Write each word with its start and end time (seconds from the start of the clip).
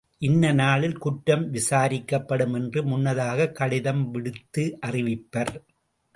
இன்ன 0.17 0.51
நாளில் 0.51 0.97
குற்றம் 0.97 1.53
விசாரிக்கப்படும் 1.53 2.53
என்று 2.53 2.83
முன்னதாகக் 2.83 3.55
கடிதம் 3.55 4.11
விடுத்து 4.11 4.77
அறிவிப்பர். 4.81 5.63